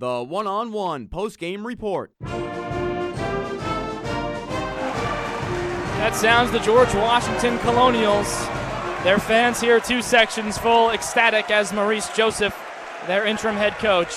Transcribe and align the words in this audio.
the 0.00 0.24
one 0.24 0.46
on 0.46 0.72
one 0.72 1.06
post 1.06 1.38
game 1.38 1.64
report. 1.66 2.12
That 6.00 6.16
sounds 6.16 6.50
the 6.50 6.58
George 6.60 6.94
Washington 6.94 7.58
Colonials. 7.58 8.48
Their 9.04 9.18
fans 9.18 9.60
here, 9.60 9.78
two 9.78 10.00
sections 10.00 10.56
full, 10.56 10.88
ecstatic 10.90 11.50
as 11.50 11.74
Maurice 11.74 12.08
Joseph, 12.16 12.58
their 13.06 13.26
interim 13.26 13.56
head 13.56 13.74
coach, 13.74 14.14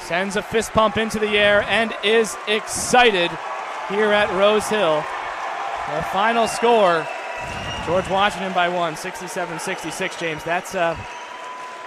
sends 0.00 0.36
a 0.36 0.42
fist 0.42 0.72
pump 0.72 0.96
into 0.96 1.18
the 1.18 1.36
air 1.38 1.62
and 1.68 1.94
is 2.02 2.34
excited 2.48 3.30
here 3.90 4.12
at 4.12 4.30
Rose 4.30 4.66
Hill. 4.66 5.04
The 5.94 6.02
final 6.04 6.48
score 6.48 7.06
George 7.84 8.08
Washington 8.08 8.54
by 8.54 8.70
one, 8.70 8.96
67 8.96 9.58
66. 9.60 10.18
James, 10.18 10.42
that's, 10.42 10.74
uh, 10.74 10.96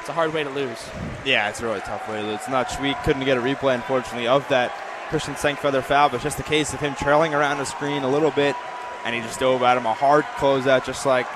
that's 0.09 0.17
a 0.17 0.21
hard 0.21 0.33
way 0.33 0.43
to 0.43 0.49
lose. 0.49 0.89
Yeah, 1.23 1.49
it's 1.49 1.61
a 1.61 1.65
really 1.65 1.81
tough 1.81 2.07
way 2.09 2.19
to 2.21 2.25
lose. 2.27 2.35
It's 2.39 2.49
not 2.49 2.75
we 2.81 2.95
couldn't 3.03 3.25
get 3.25 3.37
a 3.37 3.41
replay, 3.41 3.75
unfortunately, 3.75 4.27
of 4.27 4.47
that 4.49 4.73
Christian 5.09 5.35
Sengfelder 5.35 5.83
foul, 5.83 6.09
but 6.09 6.21
just 6.21 6.39
a 6.39 6.43
case 6.43 6.73
of 6.73 6.79
him 6.79 6.95
trailing 6.95 7.35
around 7.35 7.59
the 7.59 7.65
screen 7.65 8.01
a 8.03 8.09
little 8.09 8.31
bit, 8.31 8.55
and 9.05 9.13
he 9.13 9.21
just 9.21 9.39
dove 9.39 9.61
at 9.61 9.77
him 9.77 9.85
a 9.85 9.93
hard 9.93 10.25
closeout, 10.37 10.83
just 10.85 11.05
like 11.05 11.27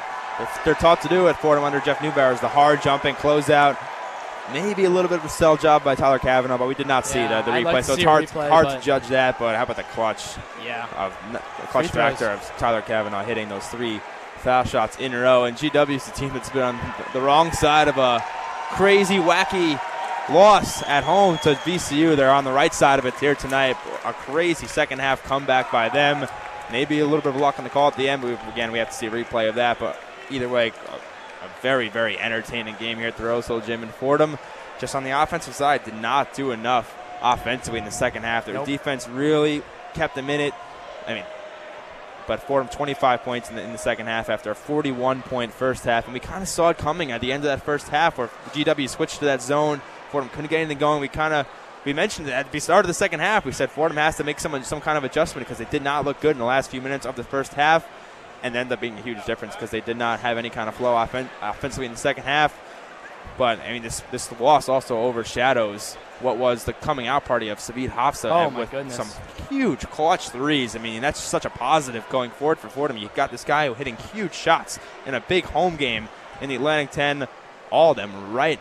they're 0.65 0.73
taught 0.73 1.01
to 1.03 1.07
do 1.07 1.27
at 1.27 1.39
Fordham 1.39 1.63
under 1.63 1.79
Jeff 1.81 1.99
Neubauer, 1.99 2.33
is 2.33 2.41
the 2.41 2.47
hard 2.47 2.81
jumping 2.81 3.13
closeout. 3.15 3.77
Maybe 4.51 4.85
a 4.85 4.89
little 4.89 5.07
bit 5.07 5.19
of 5.19 5.25
a 5.25 5.29
sell 5.29 5.55
job 5.55 5.83
by 5.83 5.93
Tyler 5.95 6.19
Cavanaugh, 6.19 6.57
but 6.57 6.67
we 6.67 6.75
did 6.75 6.87
not 6.87 7.05
see 7.05 7.19
Yeah, 7.19 7.41
the, 7.43 7.51
the 7.51 7.57
replay, 7.59 7.63
like 7.73 7.85
so 7.85 7.93
it's 7.93 8.03
hard, 8.03 8.25
replay, 8.25 8.49
hard 8.49 8.69
to 8.69 8.79
judge 8.81 9.07
that. 9.09 9.39
But 9.39 9.55
how 9.55 9.63
about 9.63 9.77
the 9.77 9.83
clutch 9.83 10.35
Yeah. 10.65 10.87
of 10.97 11.15
the 11.31 11.39
clutch 11.67 11.87
throws. 11.87 12.17
factor 12.17 12.29
of 12.29 12.41
Tyler 12.57 12.81
Cavanaugh 12.81 13.23
hitting 13.23 13.47
those 13.47 13.65
three 13.67 14.01
foul 14.37 14.65
shots 14.65 14.97
in 14.97 15.13
a 15.13 15.21
row? 15.21 15.45
And 15.45 15.55
GW 15.55 15.95
is 15.95 16.05
the 16.05 16.11
team 16.11 16.29
that's 16.33 16.49
been 16.49 16.61
on 16.63 16.79
the 17.13 17.21
wrong 17.21 17.53
side 17.53 17.87
of 17.87 17.97
a 17.97 18.21
crazy, 18.73 19.17
wacky 19.17 19.79
loss 20.29 20.81
at 20.83 21.03
home 21.03 21.37
to 21.39 21.53
VCU. 21.55 22.15
They're 22.15 22.31
on 22.31 22.43
the 22.43 22.51
right 22.51 22.73
side 22.73 22.99
of 22.99 23.05
it 23.05 23.13
here 23.19 23.35
tonight. 23.35 23.77
A 24.05 24.13
crazy 24.13 24.67
second 24.67 24.99
half 24.99 25.23
comeback 25.23 25.71
by 25.71 25.89
them. 25.89 26.27
Maybe 26.71 26.99
a 26.99 27.05
little 27.05 27.21
bit 27.21 27.35
of 27.35 27.41
luck 27.41 27.57
on 27.57 27.63
the 27.63 27.69
call 27.69 27.87
at 27.89 27.97
the 27.97 28.09
end. 28.09 28.21
But 28.21 28.29
we- 28.45 28.51
again, 28.51 28.71
we 28.71 28.79
have 28.79 28.89
to 28.89 28.95
see 28.95 29.07
a 29.07 29.11
replay 29.11 29.49
of 29.49 29.55
that. 29.55 29.79
But 29.79 29.99
either 30.29 30.47
way, 30.49 30.69
a, 30.69 30.95
a 31.45 31.49
very, 31.61 31.89
very 31.89 32.17
entertaining 32.17 32.75
game 32.79 32.97
here 32.97 33.07
at 33.09 33.17
the 33.17 33.25
Rose 33.25 33.47
Hill 33.47 33.61
Gym 33.61 33.83
in 33.83 33.89
Fordham. 33.89 34.37
Just 34.79 34.95
on 34.95 35.03
the 35.03 35.11
offensive 35.11 35.53
side, 35.53 35.83
did 35.83 35.95
not 35.95 36.33
do 36.33 36.51
enough 36.51 36.95
offensively 37.21 37.79
in 37.79 37.85
the 37.85 37.91
second 37.91 38.23
half. 38.23 38.45
Their 38.45 38.55
Nope. 38.55 38.65
defense 38.65 39.07
really 39.07 39.61
kept 39.93 40.15
them 40.15 40.29
in 40.29 40.39
it. 40.41 40.53
I 41.07 41.13
mean, 41.13 41.23
but 42.27 42.41
Fordham 42.41 42.69
25 42.69 43.23
points 43.23 43.49
in 43.49 43.55
the, 43.55 43.61
in 43.61 43.71
the 43.71 43.77
second 43.77 44.07
half 44.07 44.29
after 44.29 44.51
a 44.51 44.55
41 44.55 45.21
point 45.23 45.53
first 45.53 45.83
half. 45.83 46.05
And 46.05 46.13
we 46.13 46.19
kind 46.19 46.41
of 46.41 46.49
saw 46.49 46.69
it 46.69 46.77
coming 46.77 47.11
at 47.11 47.21
the 47.21 47.31
end 47.31 47.43
of 47.43 47.45
that 47.45 47.63
first 47.63 47.89
half 47.89 48.17
where 48.17 48.29
GW 48.53 48.89
switched 48.89 49.19
to 49.19 49.25
that 49.25 49.41
zone. 49.41 49.81
Fordham 50.11 50.29
couldn't 50.29 50.49
get 50.49 50.57
anything 50.57 50.77
going. 50.77 51.01
We 51.01 51.07
kind 51.07 51.33
of 51.33 51.47
we 51.85 51.93
mentioned 51.93 52.27
that 52.27 52.45
at 52.45 52.51
the 52.51 52.59
start 52.59 52.85
of 52.85 52.87
the 52.87 52.93
second 52.93 53.19
half. 53.19 53.45
We 53.45 53.51
said 53.51 53.69
Fordham 53.69 53.97
has 53.97 54.17
to 54.17 54.23
make 54.23 54.39
some 54.39 54.61
some 54.63 54.81
kind 54.81 54.97
of 54.97 55.03
adjustment 55.03 55.47
because 55.47 55.57
they 55.57 55.69
did 55.69 55.83
not 55.83 56.05
look 56.05 56.19
good 56.21 56.31
in 56.31 56.37
the 56.37 56.45
last 56.45 56.69
few 56.69 56.81
minutes 56.81 57.05
of 57.05 57.15
the 57.15 57.23
first 57.23 57.53
half, 57.53 57.87
and 58.41 58.55
ended 58.55 58.73
up 58.73 58.81
being 58.81 58.97
a 58.97 59.01
huge 59.01 59.25
difference 59.25 59.55
because 59.55 59.71
they 59.71 59.81
did 59.81 59.97
not 59.97 60.19
have 60.21 60.37
any 60.37 60.49
kind 60.49 60.69
of 60.69 60.75
flow 60.75 60.93
offen- 60.93 61.29
offensively 61.41 61.85
in 61.85 61.91
the 61.91 61.97
second 61.97 62.23
half. 62.23 62.57
But 63.37 63.59
I 63.61 63.73
mean, 63.73 63.81
this 63.83 64.01
this 64.11 64.31
loss 64.39 64.69
also 64.69 64.97
overshadows 64.97 65.95
what 66.19 66.37
was 66.37 66.63
the 66.65 66.73
coming 66.73 67.07
out 67.07 67.25
party 67.25 67.49
of 67.49 67.57
Cavit 67.57 67.89
Havsa 67.91 68.29
Oh, 68.31 68.57
with 68.57 68.71
goodness. 68.71 68.95
some 68.95 69.09
huge 69.49 69.81
clutch 69.89 70.29
threes. 70.29 70.75
I 70.75 70.79
mean, 70.79 71.01
that's 71.01 71.19
such 71.19 71.43
a 71.45 71.49
positive 71.49 72.07
going 72.09 72.31
forward 72.31 72.59
for 72.59 72.69
Fordham. 72.69 72.97
You 72.97 73.09
got 73.15 73.31
this 73.31 73.43
guy 73.43 73.67
who 73.67 73.73
hitting 73.73 73.97
huge 74.13 74.33
shots 74.33 74.79
in 75.05 75.15
a 75.15 75.19
big 75.21 75.45
home 75.45 75.75
game 75.75 76.07
in 76.41 76.49
the 76.49 76.55
Atlantic 76.55 76.91
10. 76.91 77.27
All 77.71 77.91
of 77.91 77.97
them 77.97 78.31
right, 78.31 78.59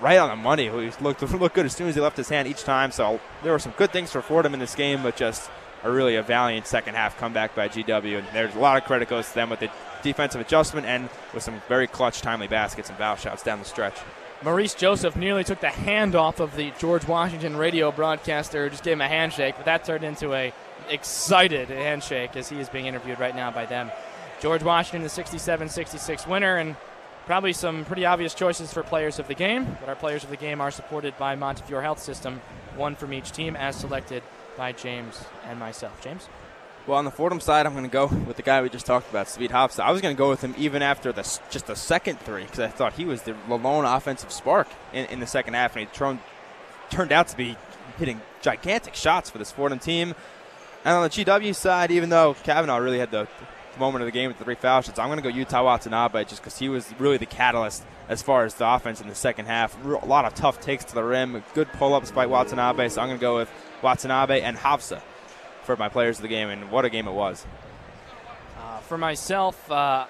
right 0.00 0.18
on 0.18 0.28
the 0.28 0.36
money. 0.36 0.64
He 0.64 0.90
looked 1.00 1.22
looked 1.32 1.54
good 1.54 1.66
as 1.66 1.74
soon 1.74 1.88
as 1.88 1.94
he 1.94 2.00
left 2.00 2.16
his 2.16 2.28
hand 2.28 2.46
each 2.46 2.62
time. 2.64 2.92
So 2.92 3.18
there 3.42 3.52
were 3.52 3.58
some 3.58 3.72
good 3.78 3.90
things 3.90 4.12
for 4.12 4.20
Fordham 4.22 4.52
in 4.54 4.60
this 4.60 4.74
game, 4.74 5.02
but 5.02 5.16
just 5.16 5.50
a 5.84 5.90
really 5.90 6.16
a 6.16 6.22
valiant 6.22 6.66
second 6.66 6.94
half 6.94 7.18
comeback 7.18 7.54
by 7.54 7.68
GW. 7.68 8.18
And 8.18 8.26
there's 8.32 8.54
a 8.54 8.58
lot 8.58 8.76
of 8.76 8.84
credit 8.84 9.08
goes 9.08 9.28
to 9.28 9.34
them 9.34 9.50
with 9.50 9.60
the 9.60 9.70
defensive 10.02 10.40
adjustment 10.40 10.86
and 10.86 11.08
with 11.34 11.42
some 11.42 11.60
very 11.68 11.86
clutch, 11.86 12.20
timely 12.20 12.48
baskets 12.48 12.88
and 12.88 12.98
foul 12.98 13.16
shots 13.16 13.42
down 13.42 13.58
the 13.58 13.64
stretch. 13.64 13.96
Maurice 14.42 14.74
Joseph 14.74 15.14
nearly 15.14 15.44
took 15.44 15.60
the 15.60 15.68
hand 15.68 16.16
off 16.16 16.40
of 16.40 16.56
the 16.56 16.72
George 16.78 17.06
Washington 17.06 17.56
radio 17.56 17.92
broadcaster, 17.92 18.68
just 18.68 18.82
gave 18.82 18.94
him 18.94 19.00
a 19.00 19.08
handshake, 19.08 19.54
but 19.56 19.66
that 19.66 19.84
turned 19.84 20.02
into 20.02 20.34
a 20.34 20.52
excited 20.88 21.68
handshake 21.68 22.36
as 22.36 22.48
he 22.48 22.58
is 22.58 22.68
being 22.68 22.86
interviewed 22.86 23.20
right 23.20 23.36
now 23.36 23.52
by 23.52 23.66
them. 23.66 23.90
George 24.40 24.64
Washington, 24.64 25.02
the 25.02 25.08
67-66 25.08 26.26
winner, 26.26 26.56
and 26.56 26.74
probably 27.26 27.52
some 27.52 27.84
pretty 27.84 28.04
obvious 28.04 28.34
choices 28.34 28.72
for 28.72 28.82
players 28.82 29.20
of 29.20 29.28
the 29.28 29.34
game, 29.34 29.76
but 29.78 29.88
our 29.88 29.94
players 29.94 30.24
of 30.24 30.30
the 30.30 30.36
game 30.36 30.60
are 30.60 30.72
supported 30.72 31.16
by 31.16 31.36
Montefiore 31.36 31.82
Health 31.82 32.00
System, 32.00 32.40
one 32.74 32.96
from 32.96 33.12
each 33.12 33.30
team, 33.30 33.54
as 33.54 33.76
selected 33.76 34.24
by 34.56 34.72
James 34.72 35.24
and 35.52 35.60
myself. 35.60 36.00
James? 36.02 36.28
Well, 36.84 36.98
on 36.98 37.04
the 37.04 37.12
Fordham 37.12 37.38
side, 37.38 37.64
I'm 37.64 37.74
going 37.74 37.84
to 37.84 37.90
go 37.90 38.06
with 38.06 38.36
the 38.36 38.42
guy 38.42 38.60
we 38.60 38.68
just 38.68 38.86
talked 38.86 39.08
about, 39.08 39.28
Speed 39.28 39.52
Hofstad. 39.52 39.84
I 39.84 39.92
was 39.92 40.00
going 40.00 40.16
to 40.16 40.18
go 40.18 40.28
with 40.28 40.40
him 40.40 40.52
even 40.58 40.82
after 40.82 41.12
the, 41.12 41.22
just 41.48 41.66
the 41.68 41.76
second 41.76 42.18
three 42.18 42.42
because 42.42 42.58
I 42.58 42.68
thought 42.68 42.94
he 42.94 43.04
was 43.04 43.22
the 43.22 43.36
lone 43.48 43.84
offensive 43.84 44.32
spark 44.32 44.66
in, 44.92 45.06
in 45.06 45.20
the 45.20 45.26
second 45.26 45.54
half, 45.54 45.76
and 45.76 45.86
he 45.86 45.94
thrown, 45.94 46.18
turned 46.90 47.12
out 47.12 47.28
to 47.28 47.36
be 47.36 47.56
hitting 47.98 48.20
gigantic 48.40 48.96
shots 48.96 49.30
for 49.30 49.38
this 49.38 49.52
Fordham 49.52 49.78
team. 49.78 50.16
And 50.84 50.96
on 50.96 51.04
the 51.04 51.10
GW 51.10 51.54
side, 51.54 51.92
even 51.92 52.08
though 52.08 52.34
Cavanaugh 52.42 52.78
really 52.78 52.98
had 52.98 53.12
the 53.12 53.28
moment 53.78 54.02
of 54.02 54.06
the 54.06 54.12
game 54.12 54.26
with 54.26 54.38
the 54.38 54.44
three 54.44 54.56
foul 54.56 54.80
shots, 54.80 54.98
I'm 54.98 55.06
going 55.06 55.22
to 55.22 55.30
go 55.30 55.32
Yuta 55.32 55.62
Watanabe 55.62 56.24
just 56.24 56.42
because 56.42 56.58
he 56.58 56.68
was 56.68 56.92
really 56.98 57.16
the 57.16 57.26
catalyst 57.26 57.84
as 58.08 58.22
far 58.22 58.44
as 58.44 58.54
the 58.54 58.68
offense 58.68 59.00
in 59.00 59.06
the 59.06 59.14
second 59.14 59.46
half. 59.46 59.76
A 59.84 59.88
lot 60.04 60.24
of 60.24 60.34
tough 60.34 60.60
takes 60.60 60.84
to 60.86 60.96
the 60.96 61.04
rim, 61.04 61.44
good 61.54 61.68
pull 61.74 61.94
ups 61.94 62.10
by 62.10 62.26
Watanabe, 62.26 62.88
so 62.88 63.00
I'm 63.00 63.06
going 63.06 63.20
to 63.20 63.22
go 63.22 63.36
with 63.36 63.50
Watanabe 63.82 64.40
and 64.40 64.56
Havsa 64.56 65.00
for 65.62 65.76
my 65.76 65.88
players 65.88 66.18
of 66.18 66.22
the 66.22 66.28
game, 66.28 66.48
and 66.48 66.70
what 66.70 66.84
a 66.84 66.90
game 66.90 67.06
it 67.06 67.12
was. 67.12 67.46
Uh, 68.58 68.78
for 68.80 68.98
myself, 68.98 69.70
uh, 69.70 70.06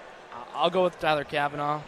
I'll 0.55 0.71
go 0.71 0.85
with 0.85 0.99
Tyler 0.99 1.25
Cavanaugh. 1.25 1.81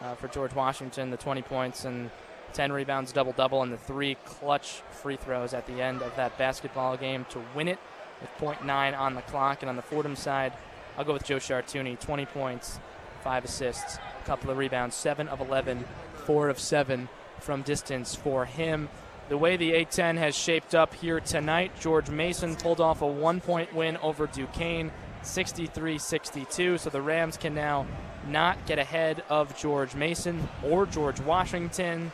Uh, 0.00 0.14
for 0.14 0.28
George 0.28 0.54
Washington, 0.54 1.10
the 1.10 1.16
20 1.16 1.40
points 1.42 1.84
and 1.84 2.10
10 2.52 2.72
rebounds, 2.72 3.12
double 3.12 3.32
double, 3.32 3.62
and 3.62 3.72
the 3.72 3.78
three 3.78 4.16
clutch 4.24 4.82
free 4.90 5.16
throws 5.16 5.54
at 5.54 5.66
the 5.66 5.80
end 5.80 6.02
of 6.02 6.14
that 6.16 6.36
basketball 6.36 6.96
game 6.96 7.24
to 7.30 7.42
win 7.54 7.68
it 7.68 7.78
with 8.20 8.30
.9 8.38 8.98
on 8.98 9.14
the 9.14 9.22
clock. 9.22 9.62
And 9.62 9.70
on 9.70 9.76
the 9.76 9.82
Fordham 9.82 10.16
side, 10.16 10.52
I'll 10.96 11.04
go 11.04 11.14
with 11.14 11.24
Joe 11.24 11.38
Chartouny, 11.38 11.98
20 11.98 12.26
points, 12.26 12.78
five 13.22 13.44
assists, 13.44 13.96
a 13.96 14.26
couple 14.26 14.50
of 14.50 14.58
rebounds, 14.58 14.94
seven 14.94 15.26
of 15.28 15.40
11, 15.40 15.84
four 16.26 16.48
of 16.48 16.58
seven 16.58 17.08
from 17.40 17.62
distance 17.62 18.14
for 18.14 18.44
him. 18.44 18.88
The 19.28 19.38
way 19.38 19.56
the 19.56 19.72
A10 19.72 20.18
has 20.18 20.36
shaped 20.36 20.74
up 20.74 20.92
here 20.92 21.18
tonight, 21.18 21.72
George 21.80 22.10
Mason 22.10 22.56
pulled 22.56 22.80
off 22.80 23.00
a 23.00 23.06
one 23.06 23.40
point 23.40 23.74
win 23.74 23.96
over 23.98 24.26
Duquesne, 24.26 24.92
63 25.22 25.96
62. 25.96 26.78
So 26.78 26.90
the 26.90 27.00
Rams 27.00 27.38
can 27.38 27.54
now 27.54 27.86
not 28.28 28.66
get 28.66 28.78
ahead 28.78 29.24
of 29.30 29.56
George 29.56 29.94
Mason 29.94 30.46
or 30.62 30.84
George 30.84 31.20
Washington. 31.20 32.12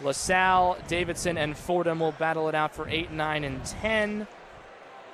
LaSalle, 0.00 0.78
Davidson, 0.88 1.36
and 1.36 1.56
Fordham 1.56 2.00
will 2.00 2.12
battle 2.12 2.48
it 2.48 2.54
out 2.54 2.74
for 2.74 2.88
8, 2.88 3.10
9, 3.12 3.44
and 3.44 3.64
10. 3.64 4.26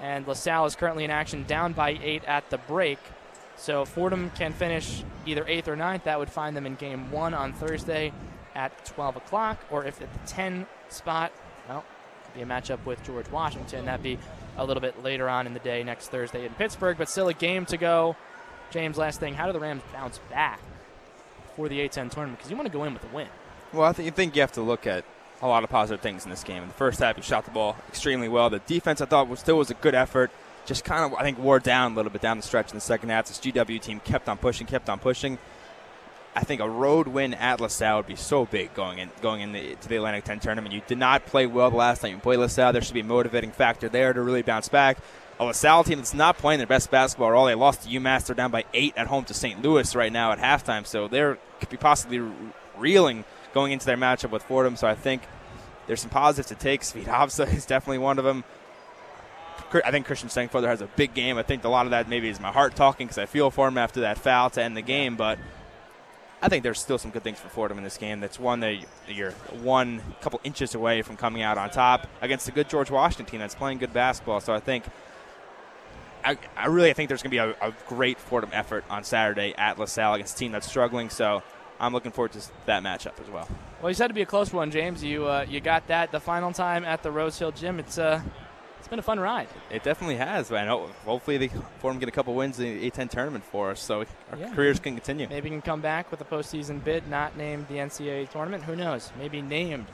And 0.00 0.26
LaSalle 0.26 0.66
is 0.66 0.76
currently 0.76 1.04
in 1.04 1.10
action 1.10 1.44
down 1.44 1.72
by 1.72 1.98
8 2.02 2.24
at 2.24 2.50
the 2.50 2.58
break. 2.58 2.98
So 3.56 3.84
Fordham 3.84 4.30
can 4.30 4.52
finish 4.52 5.04
either 5.26 5.44
8th 5.44 5.68
or 5.68 5.76
9th. 5.76 6.04
That 6.04 6.18
would 6.18 6.30
find 6.30 6.56
them 6.56 6.66
in 6.66 6.76
game 6.76 7.10
1 7.10 7.34
on 7.34 7.52
Thursday 7.52 8.12
at 8.54 8.84
12 8.86 9.16
o'clock. 9.16 9.58
Or 9.70 9.84
if 9.84 10.00
at 10.00 10.12
the 10.12 10.18
10 10.26 10.66
spot, 10.88 11.32
well, 11.68 11.84
could 12.24 12.34
be 12.34 12.42
a 12.42 12.46
matchup 12.46 12.84
with 12.84 13.02
George 13.04 13.28
Washington. 13.30 13.84
That'd 13.84 14.02
be 14.02 14.18
a 14.56 14.64
little 14.64 14.80
bit 14.80 15.02
later 15.02 15.28
on 15.28 15.46
in 15.46 15.54
the 15.54 15.60
day 15.60 15.82
next 15.82 16.08
Thursday 16.08 16.44
in 16.44 16.52
Pittsburgh, 16.54 16.98
but 16.98 17.08
still 17.08 17.28
a 17.28 17.34
game 17.34 17.66
to 17.66 17.76
go. 17.76 18.16
James, 18.70 18.96
last 18.96 19.20
thing, 19.20 19.34
how 19.34 19.46
do 19.46 19.52
the 19.52 19.60
Rams 19.60 19.82
bounce 19.92 20.18
back 20.30 20.60
for 21.56 21.68
the 21.68 21.78
A10 21.80 22.10
tournament? 22.10 22.38
Because 22.38 22.50
you 22.50 22.56
want 22.56 22.66
to 22.66 22.72
go 22.72 22.84
in 22.84 22.94
with 22.94 23.04
a 23.04 23.14
win. 23.14 23.28
Well, 23.72 23.84
I 23.84 23.92
think, 23.92 24.06
you 24.06 24.10
think 24.10 24.34
you 24.34 24.40
have 24.40 24.52
to 24.52 24.62
look 24.62 24.86
at 24.86 25.04
a 25.40 25.48
lot 25.48 25.64
of 25.64 25.70
positive 25.70 26.00
things 26.00 26.24
in 26.24 26.30
this 26.30 26.44
game. 26.44 26.62
In 26.62 26.68
the 26.68 26.74
first 26.74 27.00
half, 27.00 27.16
you 27.16 27.22
shot 27.22 27.44
the 27.44 27.50
ball 27.50 27.76
extremely 27.88 28.28
well. 28.28 28.48
The 28.48 28.60
defense, 28.60 29.00
I 29.00 29.06
thought, 29.06 29.28
was 29.28 29.40
still 29.40 29.58
was 29.58 29.70
a 29.70 29.74
good 29.74 29.94
effort. 29.94 30.30
Just 30.64 30.84
kind 30.84 31.04
of, 31.04 31.18
I 31.18 31.22
think, 31.22 31.38
wore 31.38 31.58
down 31.58 31.92
a 31.92 31.94
little 31.96 32.12
bit 32.12 32.22
down 32.22 32.36
the 32.36 32.42
stretch 32.42 32.70
in 32.70 32.76
the 32.76 32.80
second 32.80 33.08
half. 33.08 33.26
This 33.26 33.40
GW 33.40 33.80
team 33.80 34.00
kept 34.00 34.28
on 34.28 34.38
pushing, 34.38 34.66
kept 34.66 34.88
on 34.88 34.98
pushing. 34.98 35.38
I 36.34 36.44
think 36.44 36.62
a 36.62 36.68
road 36.68 37.08
win 37.08 37.34
at 37.34 37.60
LaSalle 37.60 37.98
would 37.98 38.06
be 38.06 38.16
so 38.16 38.46
big 38.46 38.72
going 38.72 38.98
in 38.98 39.10
going 39.20 39.42
into 39.42 39.88
the 39.88 39.96
Atlantic 39.96 40.24
10 40.24 40.40
tournament. 40.40 40.74
You 40.74 40.80
did 40.86 40.98
not 40.98 41.26
play 41.26 41.46
well 41.46 41.70
the 41.70 41.76
last 41.76 42.00
time 42.00 42.12
you 42.12 42.18
played 42.18 42.38
LaSalle. 42.38 42.72
There 42.72 42.80
should 42.80 42.94
be 42.94 43.00
a 43.00 43.04
motivating 43.04 43.52
factor 43.52 43.88
there 43.88 44.12
to 44.12 44.22
really 44.22 44.42
bounce 44.42 44.68
back. 44.68 44.96
A 45.38 45.44
LaSalle 45.44 45.84
team 45.84 45.98
that's 45.98 46.14
not 46.14 46.38
playing 46.38 46.58
their 46.58 46.66
best 46.66 46.90
basketball 46.90 47.28
at 47.28 47.34
all. 47.34 47.46
They 47.46 47.54
lost 47.54 47.82
to 47.82 47.88
UMass. 47.88 48.26
They're 48.26 48.36
down 48.36 48.50
by 48.50 48.64
eight 48.72 48.94
at 48.96 49.08
home 49.08 49.24
to 49.24 49.34
St. 49.34 49.60
Louis 49.60 49.94
right 49.94 50.12
now 50.12 50.32
at 50.32 50.38
halftime. 50.38 50.86
So 50.86 51.06
they're 51.06 51.38
could 51.60 51.68
be 51.68 51.76
possibly 51.76 52.22
reeling 52.78 53.24
going 53.52 53.72
into 53.72 53.84
their 53.84 53.98
matchup 53.98 54.30
with 54.30 54.42
Fordham. 54.42 54.76
So 54.76 54.88
I 54.88 54.94
think 54.94 55.22
there's 55.86 56.00
some 56.00 56.10
positives 56.10 56.48
to 56.48 56.54
take. 56.54 56.82
Sweet 56.82 57.06
Hobsa 57.06 57.52
is 57.54 57.66
definitely 57.66 57.98
one 57.98 58.18
of 58.18 58.24
them. 58.24 58.44
I 59.84 59.90
think 59.90 60.06
Christian 60.06 60.28
Sengfelder 60.28 60.66
has 60.66 60.82
a 60.82 60.86
big 60.86 61.14
game. 61.14 61.38
I 61.38 61.42
think 61.42 61.64
a 61.64 61.68
lot 61.68 61.86
of 61.86 61.90
that 61.90 62.08
maybe 62.08 62.28
is 62.28 62.40
my 62.40 62.52
heart 62.52 62.74
talking 62.76 63.06
because 63.06 63.18
I 63.18 63.26
feel 63.26 63.50
for 63.50 63.68
him 63.68 63.78
after 63.78 64.00
that 64.00 64.18
foul 64.18 64.50
to 64.50 64.62
end 64.62 64.76
the 64.76 64.82
game. 64.82 65.16
But 65.16 65.38
I 66.42 66.48
think 66.48 66.64
there's 66.64 66.80
still 66.80 66.98
some 66.98 67.12
good 67.12 67.22
things 67.22 67.38
for 67.38 67.48
Fordham 67.48 67.78
in 67.78 67.84
this 67.84 67.96
game. 67.96 68.18
That's 68.18 68.38
one 68.38 68.60
that 68.60 68.84
you're 69.06 69.30
one 69.62 70.02
couple 70.20 70.40
inches 70.42 70.74
away 70.74 71.02
from 71.02 71.16
coming 71.16 71.42
out 71.42 71.56
on 71.56 71.70
top 71.70 72.08
against 72.20 72.48
a 72.48 72.52
good 72.52 72.68
George 72.68 72.90
Washington 72.90 73.26
team 73.26 73.38
that's 73.38 73.54
playing 73.54 73.78
good 73.78 73.92
basketball. 73.92 74.40
So 74.40 74.52
I 74.52 74.58
think 74.58 74.84
I, 76.24 76.36
I 76.56 76.66
really 76.66 76.92
think 76.94 77.08
there's 77.08 77.22
going 77.22 77.30
to 77.30 77.34
be 77.34 77.38
a, 77.38 77.68
a, 77.68 77.72
great 77.88 78.18
Fordham 78.18 78.50
effort 78.52 78.84
on 78.90 79.04
Saturday 79.04 79.54
at 79.56 79.78
LaSalle 79.78 80.14
against 80.14 80.36
a 80.36 80.38
team 80.38 80.52
that's 80.52 80.66
struggling. 80.66 81.10
So 81.10 81.42
I'm 81.80 81.92
looking 81.92 82.12
forward 82.12 82.32
to 82.32 82.40
that 82.66 82.82
matchup 82.82 83.20
as 83.20 83.30
well. 83.30 83.48
Well, 83.80 83.90
you 83.90 83.94
said 83.94 84.08
to 84.08 84.14
be 84.14 84.22
a 84.22 84.26
close 84.26 84.52
one, 84.52 84.70
James. 84.70 85.02
You 85.02 85.26
uh, 85.26 85.46
you 85.48 85.60
got 85.60 85.86
that 85.88 86.10
the 86.10 86.20
final 86.20 86.52
time 86.52 86.84
at 86.84 87.04
the 87.04 87.10
Rose 87.10 87.38
Hill 87.38 87.52
Gym. 87.52 87.78
It's 87.78 87.98
uh, 87.98 88.20
it's 88.82 88.88
been 88.88 88.98
a 88.98 89.02
fun 89.02 89.20
ride. 89.20 89.46
It 89.70 89.84
definitely 89.84 90.16
has. 90.16 90.50
I 90.50 90.64
know. 90.64 90.88
Hopefully, 91.04 91.38
the 91.38 91.48
Fordham 91.78 92.00
get 92.00 92.08
a 92.08 92.12
couple 92.12 92.34
wins 92.34 92.58
in 92.58 92.80
the 92.80 92.90
A10 92.90 93.10
tournament 93.10 93.44
for 93.44 93.70
us, 93.70 93.80
so 93.80 94.00
our 94.32 94.36
yeah. 94.36 94.52
careers 94.52 94.80
can 94.80 94.94
continue. 94.94 95.28
Maybe 95.28 95.50
we 95.50 95.54
can 95.54 95.62
come 95.62 95.80
back 95.80 96.10
with 96.10 96.20
a 96.20 96.24
postseason 96.24 96.82
bid, 96.82 97.06
not 97.06 97.36
named 97.36 97.68
the 97.68 97.76
NCAA 97.76 98.28
tournament. 98.30 98.64
Who 98.64 98.74
knows? 98.74 99.12
Maybe 99.16 99.40
named 99.40 99.86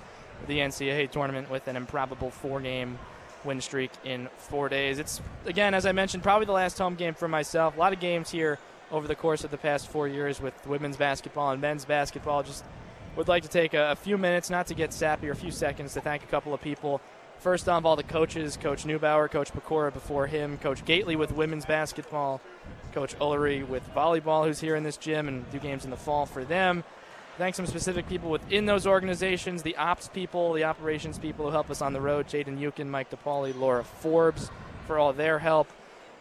the 0.46 0.60
NCAA 0.60 1.10
tournament 1.10 1.50
with 1.50 1.68
an 1.68 1.76
improbable 1.76 2.30
four-game 2.30 2.98
win 3.44 3.60
streak 3.60 3.90
in 4.04 4.26
four 4.38 4.70
days. 4.70 4.98
It's 4.98 5.20
again, 5.44 5.74
as 5.74 5.84
I 5.84 5.92
mentioned, 5.92 6.22
probably 6.22 6.46
the 6.46 6.52
last 6.52 6.78
home 6.78 6.94
game 6.94 7.12
for 7.12 7.28
myself. 7.28 7.76
A 7.76 7.78
lot 7.78 7.92
of 7.92 8.00
games 8.00 8.30
here 8.30 8.58
over 8.90 9.06
the 9.06 9.14
course 9.14 9.44
of 9.44 9.50
the 9.50 9.58
past 9.58 9.88
four 9.88 10.08
years 10.08 10.40
with 10.40 10.54
women's 10.66 10.96
basketball 10.96 11.50
and 11.50 11.60
men's 11.60 11.84
basketball. 11.84 12.42
Just 12.42 12.64
would 13.16 13.28
like 13.28 13.42
to 13.42 13.50
take 13.50 13.74
a, 13.74 13.90
a 13.90 13.96
few 13.96 14.16
minutes, 14.16 14.48
not 14.48 14.66
to 14.68 14.74
get 14.74 14.94
sappy, 14.94 15.28
or 15.28 15.32
a 15.32 15.36
few 15.36 15.50
seconds 15.50 15.92
to 15.92 16.00
thank 16.00 16.22
a 16.22 16.26
couple 16.26 16.54
of 16.54 16.62
people. 16.62 17.02
First 17.40 17.68
on 17.68 17.84
ball, 17.84 17.94
the 17.94 18.02
coaches, 18.02 18.56
Coach 18.56 18.84
Neubauer, 18.84 19.30
Coach 19.30 19.52
Pecora 19.52 19.92
before 19.92 20.26
him, 20.26 20.58
Coach 20.58 20.84
Gaitley 20.84 21.16
with 21.16 21.30
women's 21.30 21.64
basketball, 21.64 22.40
Coach 22.92 23.16
Ullery 23.20 23.66
with 23.66 23.88
volleyball, 23.94 24.44
who's 24.44 24.58
here 24.58 24.74
in 24.74 24.82
this 24.82 24.96
gym 24.96 25.28
and 25.28 25.48
do 25.52 25.60
games 25.60 25.84
in 25.84 25.90
the 25.90 25.96
fall 25.96 26.26
for 26.26 26.44
them. 26.44 26.82
Thank 27.36 27.54
some 27.54 27.66
specific 27.66 28.08
people 28.08 28.28
within 28.28 28.66
those 28.66 28.88
organizations, 28.88 29.62
the 29.62 29.76
ops 29.76 30.08
people, 30.08 30.52
the 30.52 30.64
operations 30.64 31.16
people 31.20 31.44
who 31.44 31.52
help 31.52 31.70
us 31.70 31.80
on 31.80 31.92
the 31.92 32.00
road, 32.00 32.26
Jaden 32.26 32.58
Yukin, 32.58 32.88
Mike 32.88 33.10
DePauli, 33.10 33.56
Laura 33.56 33.84
Forbes, 33.84 34.50
for 34.88 34.98
all 34.98 35.12
their 35.12 35.38
help. 35.38 35.68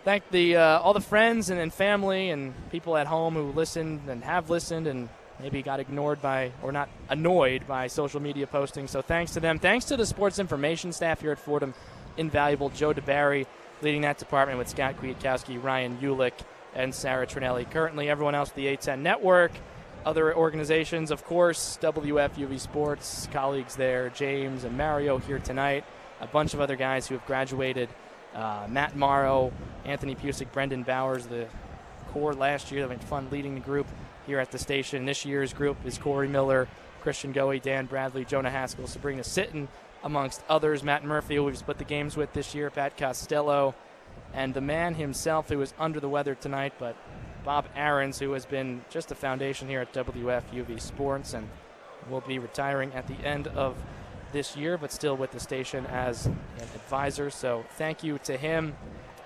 Thank 0.03 0.29
the 0.29 0.57
uh, 0.57 0.79
all 0.79 0.93
the 0.93 1.01
friends 1.01 1.49
and, 1.49 1.59
and 1.59 1.73
family 1.73 2.29
and 2.29 2.53
people 2.69 2.95
at 2.95 3.07
home 3.07 3.33
who 3.33 3.51
listened 3.51 4.01
and 4.07 4.23
have 4.23 4.51
listened 4.51 4.85
and 4.85 5.09
maybe 5.39 5.61
got 5.61 5.79
ignored 5.79 6.21
by 6.21 6.51
or 6.61 6.71
not 6.71 6.89
annoyed 7.09 7.67
by 7.67 7.87
social 7.87 8.19
media 8.19 8.47
postings. 8.47 8.89
So 8.89 9.01
thanks 9.01 9.33
to 9.33 9.39
them. 9.39 9.59
Thanks 9.59 9.85
to 9.85 9.97
the 9.97 10.05
sports 10.05 10.39
information 10.39 10.91
staff 10.91 11.21
here 11.21 11.31
at 11.31 11.39
Fordham. 11.39 11.73
Invaluable. 12.17 12.69
Joe 12.69 12.93
DeBarry 12.93 13.45
leading 13.81 14.01
that 14.01 14.17
department 14.17 14.57
with 14.57 14.67
Scott 14.67 14.95
Kwiatkowski, 14.99 15.61
Ryan 15.61 15.97
Ulick, 16.01 16.33
and 16.73 16.93
Sarah 16.93 17.27
Trinelli. 17.27 17.69
Currently, 17.69 18.09
everyone 18.09 18.35
else, 18.35 18.49
at 18.49 18.55
the 18.55 18.65
A10 18.65 18.99
Network– 18.99 19.51
other 20.07 20.33
organizations, 20.33 21.11
of 21.11 21.25
course, 21.25 21.77
WFUV 21.81 22.61
Sports, 22.61 23.27
colleagues 23.33 23.75
there, 23.75 24.09
James 24.11 24.63
and 24.63 24.77
Mario 24.77 25.17
here 25.17 25.39
tonight, 25.39 25.83
a 26.21 26.27
bunch 26.27 26.53
of 26.53 26.61
other 26.61 26.77
guys 26.77 27.07
who 27.07 27.15
have 27.15 27.25
graduated. 27.25 27.89
Uh, 28.33 28.67
Matt 28.69 28.95
Morrow, 28.95 29.51
Anthony 29.83 30.15
Pusick, 30.15 30.49
Brendan 30.53 30.83
Bowers, 30.83 31.27
the 31.27 31.47
core 32.13 32.33
last 32.33 32.71
year 32.71 32.81
that 32.81 32.89
been 32.89 33.05
fun 33.05 33.27
leading 33.31 33.55
the 33.55 33.59
group 33.59 33.85
here 34.27 34.39
at 34.39 34.51
the 34.51 34.59
station. 34.59 35.05
This 35.05 35.25
year's 35.25 35.53
group 35.53 35.77
is 35.85 35.97
Corey 35.97 36.27
Miller, 36.27 36.67
Christian 37.01 37.33
Goey, 37.33 37.59
Dan 37.59 37.85
Bradley, 37.85 38.25
Jonah 38.25 38.51
Haskell, 38.51 38.85
Sabrina 38.85 39.23
Sitton, 39.23 39.67
amongst 40.03 40.43
others. 40.47 40.83
Matt 40.83 41.03
Murphy, 41.03 41.39
we've 41.39 41.57
split 41.57 41.79
the 41.79 41.83
games 41.83 42.15
with 42.15 42.33
this 42.33 42.53
year, 42.53 42.69
Pat 42.69 42.97
Costello, 42.97 43.73
and 44.33 44.53
the 44.53 44.61
man 44.61 44.93
himself 44.93 45.49
who 45.49 45.57
was 45.57 45.73
under 45.79 45.99
the 45.99 46.09
weather 46.09 46.35
tonight, 46.35 46.73
but 46.77 46.95
Bob 47.43 47.65
Ahrens, 47.75 48.19
who 48.19 48.33
has 48.33 48.45
been 48.45 48.83
just 48.89 49.11
a 49.11 49.15
foundation 49.15 49.69
here 49.69 49.79
at 49.79 49.93
WFUV 49.93 50.81
Sports 50.81 51.33
and 51.33 51.47
will 52.09 52.21
be 52.21 52.39
retiring 52.39 52.91
at 52.93 53.07
the 53.07 53.15
end 53.25 53.47
of 53.47 53.75
this 54.33 54.57
year, 54.57 54.77
but 54.77 54.91
still 54.91 55.15
with 55.15 55.31
the 55.31 55.39
station 55.39 55.85
as 55.85 56.25
an 56.25 56.37
advisor. 56.75 57.29
So 57.29 57.63
thank 57.77 58.03
you 58.03 58.17
to 58.25 58.35
him. 58.37 58.75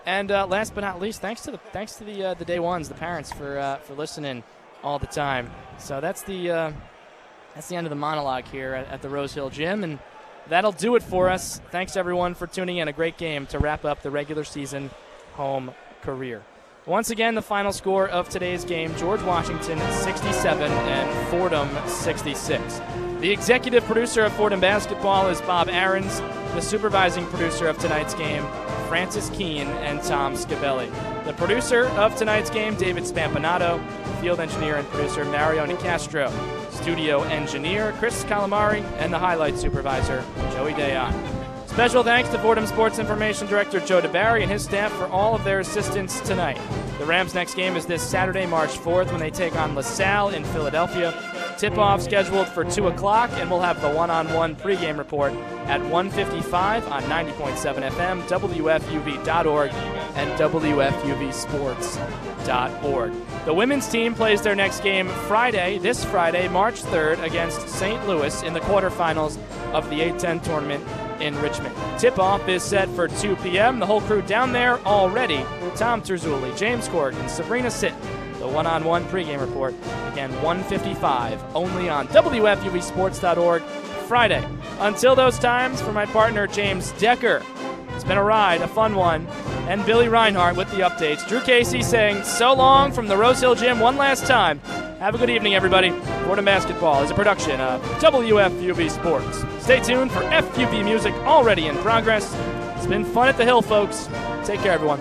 And 0.06 0.32
uh, 0.32 0.48
last 0.48 0.74
but 0.76 0.82
not 0.82 1.00
least, 1.00 1.22
thanks 1.22 1.42
to 1.42 1.52
the 1.52 1.58
thanks 1.58 1.96
to 1.98 2.04
the 2.04 2.24
uh, 2.24 2.34
the 2.34 2.46
day 2.46 2.60
ones, 2.60 2.88
the 2.90 2.96
parents 2.96 3.32
for 3.32 3.60
uh, 3.60 3.78
for 3.78 3.94
listening 3.94 4.44
all 4.84 5.00
the 5.00 5.08
time. 5.08 5.50
So 5.78 6.02
that's 6.02 6.22
the 6.24 6.52
uh, 6.52 6.72
that's 7.56 7.68
the 7.68 7.76
end 7.76 7.88
of 7.88 7.92
the 7.92 7.96
monologue 7.96 8.46
here 8.46 8.74
at, 8.74 8.88
at 8.88 9.02
the 9.02 9.10
Rose 9.10 9.34
Hill 9.34 9.50
Gym, 9.50 9.84
and 9.84 10.00
that'll 10.48 10.72
do 10.72 10.96
it 10.96 11.04
for 11.04 11.30
us. 11.30 11.60
Thanks 11.72 11.96
everyone 11.96 12.34
for 12.34 12.48
tuning 12.48 12.78
in. 12.78 12.88
A 12.88 12.94
great 12.94 13.18
game 13.18 13.46
to 13.48 13.60
wrap 13.60 13.86
up 13.86 14.02
the 14.02 14.12
regular 14.12 14.44
season 14.44 14.90
home 15.34 15.72
career. 16.02 16.44
Once 16.88 17.12
again, 17.12 17.36
the 17.36 17.42
final 17.44 17.72
score 17.72 18.08
of 18.08 18.28
today's 18.28 18.66
game 18.66 18.96
George 18.96 19.22
Washington 19.22 19.80
67 19.92 20.72
and 20.72 21.28
Fordham 21.30 21.70
66. 21.88 22.82
The 23.20 23.30
executive 23.30 23.84
producer 23.86 24.24
of 24.24 24.34
Fordham 24.34 24.60
basketball 24.60 25.28
is 25.30 25.40
Bob 25.42 25.70
Ahrens. 25.70 26.20
The 26.56 26.62
supervising 26.62 27.28
producer 27.28 27.68
of 27.68 27.78
tonight's 27.78 28.16
game, 28.16 28.44
Francis 28.88 29.30
Keene 29.30 29.68
and 29.68 30.02
Tom 30.02 30.34
Scabelli. 30.34 30.90
The 31.32 31.38
producer 31.38 31.86
of 31.92 32.14
tonight's 32.18 32.50
game, 32.50 32.76
David 32.76 33.04
Spampanato. 33.04 33.82
Field 34.20 34.42
engineer 34.42 34.76
and 34.76 34.88
producer, 34.90 35.24
Mario 35.24 35.66
Nicastro. 35.66 36.30
Studio 36.74 37.22
engineer, 37.24 37.94
Chris 38.00 38.26
Calamari. 38.26 38.84
And 39.00 39.14
the 39.14 39.18
highlight 39.18 39.58
supervisor, 39.58 40.26
Joey 40.52 40.74
Dayon. 40.74 41.14
Special 41.70 42.04
thanks 42.04 42.30
to 42.32 42.40
Fordham 42.40 42.68
Sports 42.68 43.00
Information 43.00 43.48
Director 43.48 43.80
Joe 43.80 44.02
DeBarry 44.02 44.42
and 44.42 44.52
his 44.52 44.66
staff 44.66 44.92
for 44.92 45.06
all 45.06 45.34
of 45.34 45.46
their 45.46 45.62
assistance 45.62 46.20
tonight. 46.20 46.60
The 47.00 47.06
Rams' 47.06 47.34
next 47.34 47.54
game 47.54 47.78
is 47.78 47.86
this 47.86 48.04
Saturday, 48.04 48.46
March 48.46 48.72
4th, 48.72 49.10
when 49.10 49.22
they 49.22 49.32
take 49.32 49.56
on 49.56 49.74
LaSalle 49.74 50.32
in 50.32 50.44
Philadelphia. 50.44 51.14
Tip-off 51.58 52.02
scheduled 52.02 52.48
for 52.48 52.64
2 52.64 52.88
o'clock, 52.88 53.30
and 53.34 53.50
we'll 53.50 53.62
have 53.62 53.82
the 53.82 53.90
one-on-one 53.90 54.56
pregame 54.56 54.98
report 54.98 55.34
at 55.68 55.82
1:55 55.82 56.90
on 56.90 57.04
90.7 57.04 57.84
FM, 57.84 58.22
WFUV.org, 58.24 59.72
and 60.16 60.32
WFUVSports.org. 60.40 63.14
The 63.46 63.54
women's 63.54 63.88
team 63.88 64.14
plays 64.14 64.42
their 64.42 64.56
next 64.56 64.82
game 64.82 65.08
Friday, 65.28 65.78
this 65.78 66.04
Friday, 66.06 66.48
March 66.48 66.82
3rd, 66.82 67.24
against 67.24 67.70
St. 67.70 68.08
Louis 68.08 68.44
in 68.44 68.54
the 68.54 68.60
quarterfinals 68.62 69.38
of 69.74 69.90
the 69.90 70.02
A10 70.02 70.44
tournament 70.44 70.84
in 71.22 71.40
Richmond. 71.42 71.76
Tip 72.00 72.20
off 72.20 72.48
is 72.50 72.64
set 72.64 72.90
for 72.90 73.08
2 73.08 73.36
p.m. 73.38 73.80
The 73.80 73.86
whole 73.86 74.02
crew 74.02 74.22
down 74.22 74.52
there 74.52 74.80
already. 74.86 75.46
Tom 75.76 76.02
Terzulli, 76.02 76.58
James 76.58 76.88
Corrigan, 76.88 77.30
Sabrina 77.30 77.70
Sitton. 77.70 77.96
The 78.42 78.48
one 78.48 78.66
on 78.66 78.84
one 78.84 79.06
pregame 79.06 79.40
report. 79.40 79.76
Again, 80.12 80.32
155 80.42 81.56
only 81.56 81.90
on 81.90 82.08
WFUVSports.org 82.08 83.62
Friday. 84.08 84.48
Until 84.80 85.16
those 85.16 85.38
times, 85.38 85.80
for 85.80 85.92
my 85.92 86.08
partner 86.08 86.48
James 86.48 86.92
Decker, 86.94 87.44
it's 87.94 88.04
been 88.04 88.18
a 88.18 88.24
ride, 88.24 88.62
a 88.62 88.68
fun 88.68 88.96
one, 88.96 89.28
and 89.68 89.86
Billy 89.86 90.08
Reinhart 90.08 90.56
with 90.56 90.72
the 90.72 90.78
updates. 90.78 91.28
Drew 91.28 91.40
Casey 91.42 91.84
saying 91.84 92.24
so 92.24 92.52
long 92.52 92.92
from 92.92 93.08
the 93.08 93.16
Rose 93.16 93.40
Hill 93.40 93.54
Gym 93.54 93.80
one 93.80 93.96
last 93.96 94.26
time. 94.26 94.60
Have 94.98 95.14
a 95.14 95.20
good 95.20 95.30
evening, 95.30 95.54
everybody. 95.54 95.92
Fordham 96.26 96.46
Basketball 96.46 97.04
is 97.04 97.12
a 97.12 97.14
production 97.14 97.62
of 97.62 97.80
WFUV 98.00 98.90
Sports. 98.90 99.46
Stay 99.64 99.80
tuned 99.82 100.12
for 100.12 100.22
FUV 100.22 100.84
music 100.84 101.14
already 101.26 101.68
in 101.68 101.78
progress. 101.78 102.36
It's 102.76 102.88
been 102.88 103.06
fun 103.06 103.28
at 103.28 103.38
the 103.38 103.46
Hill, 103.46 103.62
folks. 103.62 104.10
Take 104.44 104.62
care, 104.62 104.72
everyone. 104.72 105.00